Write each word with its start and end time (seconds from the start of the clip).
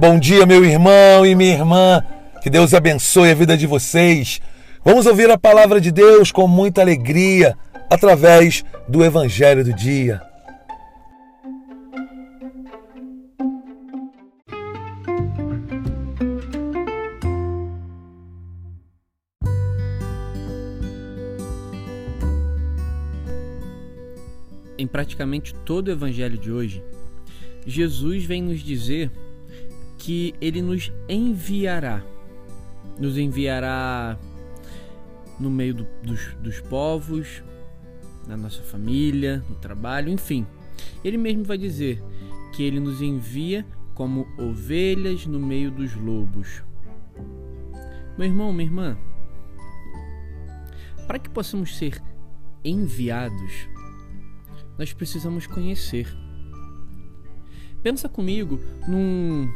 Bom 0.00 0.18
dia, 0.18 0.46
meu 0.46 0.64
irmão 0.64 1.26
e 1.26 1.34
minha 1.34 1.52
irmã. 1.52 2.02
Que 2.40 2.48
Deus 2.48 2.72
abençoe 2.72 3.32
a 3.32 3.34
vida 3.34 3.54
de 3.54 3.66
vocês. 3.66 4.40
Vamos 4.82 5.04
ouvir 5.04 5.30
a 5.30 5.36
palavra 5.36 5.78
de 5.78 5.92
Deus 5.92 6.32
com 6.32 6.48
muita 6.48 6.80
alegria 6.80 7.54
através 7.90 8.64
do 8.88 9.04
Evangelho 9.04 9.62
do 9.62 9.74
Dia. 9.74 10.22
Em 24.78 24.86
praticamente 24.86 25.54
todo 25.66 25.88
o 25.88 25.92
Evangelho 25.92 26.38
de 26.38 26.50
hoje, 26.50 26.82
Jesus 27.66 28.24
vem 28.24 28.40
nos 28.40 28.60
dizer 28.60 29.10
que 30.00 30.34
ele 30.40 30.62
nos 30.62 30.90
enviará. 31.08 32.02
Nos 32.98 33.18
enviará 33.18 34.18
no 35.38 35.50
meio 35.50 35.74
do, 35.74 35.86
dos, 36.02 36.34
dos 36.42 36.60
povos, 36.60 37.42
na 38.26 38.36
nossa 38.36 38.62
família, 38.62 39.44
no 39.48 39.54
trabalho, 39.56 40.10
enfim. 40.10 40.46
Ele 41.04 41.18
mesmo 41.18 41.44
vai 41.44 41.58
dizer 41.58 42.02
que 42.54 42.62
ele 42.62 42.80
nos 42.80 43.02
envia 43.02 43.64
como 43.94 44.26
ovelhas 44.38 45.26
no 45.26 45.38
meio 45.38 45.70
dos 45.70 45.94
lobos. 45.94 46.64
Meu 48.16 48.26
irmão, 48.26 48.52
minha 48.52 48.68
irmã, 48.68 48.98
para 51.06 51.18
que 51.18 51.28
possamos 51.28 51.76
ser 51.76 52.02
enviados, 52.64 53.68
nós 54.78 54.94
precisamos 54.94 55.46
conhecer. 55.46 56.08
Pensa 57.82 58.08
comigo 58.08 58.58
num 58.88 59.48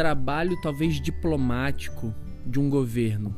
trabalho 0.00 0.58
talvez 0.62 0.98
diplomático 0.98 2.14
de 2.46 2.58
um 2.58 2.70
governo. 2.70 3.36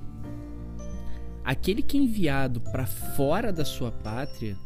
Aquele 1.45 1.83
que 1.83 1.99
é 1.99 2.01
enviado 2.01 2.61
para 2.61 2.87
fora 2.87 3.53
da 3.53 3.65
sua 3.65 3.91
pátria 3.91 4.57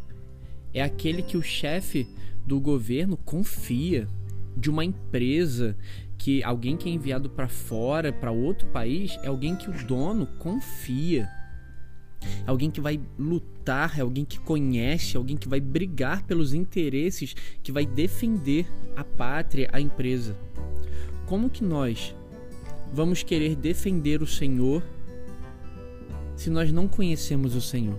é 0.74 0.82
aquele 0.82 1.22
que 1.22 1.38
o 1.38 1.42
chefe 1.42 2.06
do 2.44 2.60
governo 2.60 3.16
confia 3.16 4.06
de 4.54 4.68
uma 4.68 4.84
empresa 4.84 5.74
que 6.18 6.44
alguém 6.44 6.76
que 6.76 6.86
é 6.86 6.92
enviado 6.92 7.30
para 7.30 7.48
fora, 7.48 8.12
para 8.12 8.30
outro 8.30 8.68
país, 8.68 9.18
é 9.22 9.28
alguém 9.28 9.56
que 9.56 9.70
o 9.70 9.86
dono 9.86 10.26
confia. 10.38 11.26
É 12.46 12.50
alguém 12.50 12.70
que 12.70 12.80
vai 12.80 13.00
lutar, 13.18 13.98
é 13.98 14.02
alguém 14.02 14.26
que 14.26 14.38
conhece, 14.38 15.16
é 15.16 15.18
alguém 15.18 15.38
que 15.38 15.48
vai 15.48 15.60
brigar 15.60 16.24
pelos 16.24 16.52
interesses, 16.52 17.34
que 17.62 17.72
vai 17.72 17.86
defender 17.86 18.66
a 18.94 19.02
pátria, 19.02 19.70
a 19.72 19.80
empresa. 19.80 20.36
Como 21.26 21.50
que 21.50 21.64
nós 21.64 22.14
vamos 22.92 23.24
querer 23.24 23.56
defender 23.56 24.22
o 24.22 24.26
Senhor 24.28 24.80
se 26.36 26.48
nós 26.48 26.70
não 26.70 26.86
conhecemos 26.86 27.56
o 27.56 27.60
Senhor? 27.60 27.98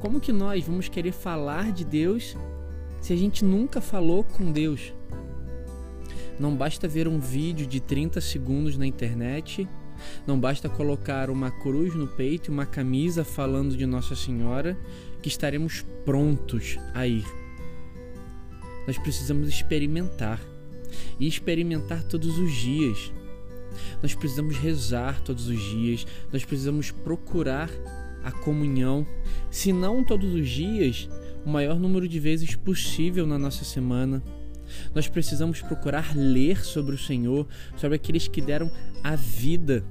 Como 0.00 0.20
que 0.20 0.32
nós 0.32 0.64
vamos 0.64 0.88
querer 0.88 1.12
falar 1.12 1.70
de 1.70 1.84
Deus 1.84 2.36
se 3.00 3.12
a 3.12 3.16
gente 3.16 3.44
nunca 3.44 3.80
falou 3.80 4.24
com 4.24 4.50
Deus? 4.50 4.92
Não 6.36 6.56
basta 6.56 6.88
ver 6.88 7.06
um 7.06 7.20
vídeo 7.20 7.64
de 7.64 7.78
30 7.78 8.20
segundos 8.20 8.76
na 8.76 8.84
internet, 8.84 9.68
não 10.26 10.38
basta 10.38 10.68
colocar 10.68 11.30
uma 11.30 11.52
cruz 11.52 11.94
no 11.94 12.08
peito 12.08 12.50
e 12.50 12.52
uma 12.52 12.66
camisa 12.66 13.22
falando 13.24 13.76
de 13.76 13.86
Nossa 13.86 14.16
Senhora 14.16 14.76
que 15.22 15.28
estaremos 15.28 15.84
prontos 16.04 16.76
a 16.92 17.06
ir. 17.06 17.24
Nós 18.84 18.98
precisamos 18.98 19.48
experimentar 19.48 20.40
e 21.18 21.26
experimentar 21.26 22.02
todos 22.04 22.38
os 22.38 22.52
dias. 22.52 23.12
Nós 24.02 24.14
precisamos 24.14 24.56
rezar 24.56 25.20
todos 25.22 25.48
os 25.48 25.60
dias, 25.60 26.06
nós 26.32 26.44
precisamos 26.44 26.90
procurar 26.90 27.70
a 28.22 28.32
comunhão, 28.32 29.06
se 29.50 29.72
não 29.72 30.02
todos 30.02 30.34
os 30.34 30.48
dias, 30.48 31.08
o 31.44 31.50
maior 31.50 31.78
número 31.78 32.08
de 32.08 32.18
vezes 32.18 32.54
possível 32.54 33.26
na 33.26 33.38
nossa 33.38 33.64
semana. 33.64 34.22
Nós 34.94 35.06
precisamos 35.06 35.60
procurar 35.60 36.16
ler 36.16 36.64
sobre 36.64 36.94
o 36.94 36.98
Senhor, 36.98 37.46
sobre 37.76 37.96
aqueles 37.96 38.26
que 38.26 38.40
deram 38.40 38.70
a 39.02 39.14
vida 39.14 39.84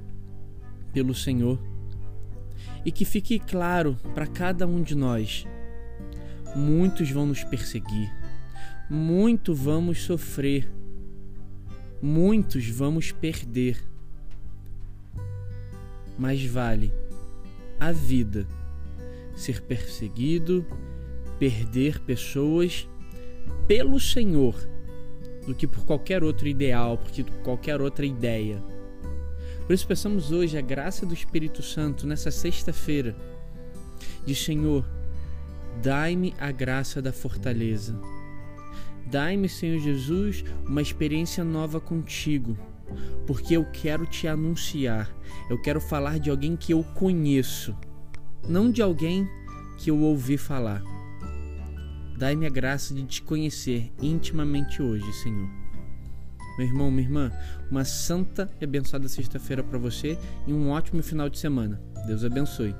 pelo 0.92 1.14
Senhor. 1.14 1.58
E 2.84 2.90
que 2.90 3.04
fique 3.04 3.38
claro 3.38 3.96
para 4.14 4.26
cada 4.26 4.66
um 4.66 4.82
de 4.82 4.94
nós: 4.94 5.46
muitos 6.56 7.10
vão 7.10 7.24
nos 7.24 7.44
perseguir, 7.44 8.12
muito 8.90 9.54
vamos 9.54 10.02
sofrer 10.02 10.68
muitos 12.04 12.68
vamos 12.68 13.12
perder. 13.12 13.82
Mas 16.18 16.44
vale 16.44 16.92
a 17.80 17.90
vida 17.90 18.46
ser 19.34 19.62
perseguido, 19.62 20.64
perder 21.38 21.98
pessoas 22.00 22.86
pelo 23.66 23.98
Senhor 23.98 24.54
do 25.46 25.54
que 25.54 25.66
por 25.66 25.84
qualquer 25.86 26.22
outro 26.22 26.46
ideal, 26.46 26.98
por 26.98 27.10
qualquer 27.42 27.80
outra 27.80 28.04
ideia. 28.04 28.62
Por 29.66 29.72
isso 29.72 29.86
pensamos 29.86 30.30
hoje 30.30 30.58
a 30.58 30.60
graça 30.60 31.06
do 31.06 31.14
Espírito 31.14 31.62
Santo 31.62 32.06
nessa 32.06 32.30
sexta-feira. 32.30 33.16
De 34.26 34.34
Senhor, 34.34 34.84
dai-me 35.82 36.34
a 36.38 36.52
graça 36.52 37.00
da 37.00 37.12
fortaleza 37.12 37.98
Dai-me, 39.06 39.48
Senhor 39.48 39.78
Jesus, 39.78 40.44
uma 40.66 40.82
experiência 40.82 41.44
nova 41.44 41.80
contigo, 41.80 42.56
porque 43.26 43.56
eu 43.56 43.64
quero 43.66 44.06
te 44.06 44.26
anunciar, 44.26 45.14
eu 45.48 45.60
quero 45.60 45.80
falar 45.80 46.18
de 46.18 46.30
alguém 46.30 46.56
que 46.56 46.72
eu 46.72 46.82
conheço, 46.82 47.76
não 48.48 48.70
de 48.70 48.82
alguém 48.82 49.28
que 49.76 49.90
eu 49.90 50.00
ouvi 50.00 50.36
falar. 50.36 50.82
Dai-me 52.16 52.46
a 52.46 52.50
graça 52.50 52.94
de 52.94 53.04
te 53.04 53.22
conhecer 53.22 53.92
intimamente 54.00 54.80
hoje, 54.80 55.12
Senhor. 55.14 55.48
Meu 56.56 56.66
irmão, 56.68 56.90
minha 56.90 57.02
irmã, 57.02 57.32
uma 57.70 57.84
santa 57.84 58.48
e 58.60 58.64
abençoada 58.64 59.08
sexta-feira 59.08 59.62
para 59.62 59.78
você 59.78 60.16
e 60.46 60.52
um 60.52 60.70
ótimo 60.70 61.02
final 61.02 61.28
de 61.28 61.38
semana. 61.38 61.82
Deus 62.06 62.24
abençoe. 62.24 62.74